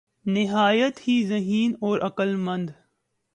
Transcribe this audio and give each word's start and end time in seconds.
نہایت 0.25 0.99
ہی 1.07 1.23
ذہین 1.27 1.73
اور 1.81 1.99
عقل 1.99 2.35
مند 2.35 2.69